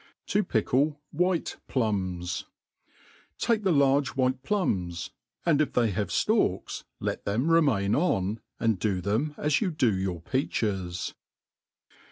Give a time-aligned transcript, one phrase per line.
[0.29, 2.45] To 'pi€kk JVhiU Plums.
[3.37, 5.11] TAKE the Ja^rge White plums;
[5.45, 7.23] and if they have ftalks, let.
[7.25, 11.13] them remain on, and do them as you do your peaches.